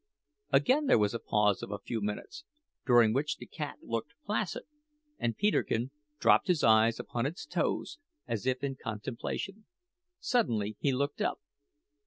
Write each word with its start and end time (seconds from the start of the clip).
Again 0.49 0.87
there 0.87 0.97
was 0.97 1.13
a 1.13 1.19
pause 1.19 1.61
of 1.61 1.69
a 1.69 1.77
few 1.77 2.01
minutes, 2.01 2.43
during 2.87 3.13
which 3.13 3.37
the 3.37 3.45
cat 3.45 3.75
looked 3.83 4.15
placid, 4.25 4.63
and 5.19 5.37
Peterkin 5.37 5.91
dropped 6.17 6.47
his 6.47 6.63
eyes 6.63 6.99
upon 6.99 7.27
its 7.27 7.45
toes 7.45 7.99
as 8.27 8.47
if 8.47 8.63
in 8.63 8.77
contemplation. 8.81 9.65
Suddenly 10.19 10.75
he 10.79 10.91
looked 10.91 11.21
up. 11.21 11.39